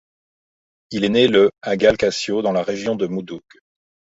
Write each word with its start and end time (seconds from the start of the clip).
Il 0.89 1.05
est 1.05 1.09
né 1.09 1.27
le 1.27 1.51
à 1.61 1.77
Galkacyo, 1.77 2.41
dans 2.41 2.51
la 2.53 2.63
région 2.63 2.95
de 2.95 3.05
Mudug. 3.05 3.43